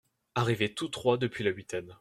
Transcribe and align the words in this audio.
Arrivés 0.33 0.73
tous 0.73 0.87
trois 0.87 1.19
depuis 1.19 1.43
la 1.43 1.51
huitaine. 1.51 1.87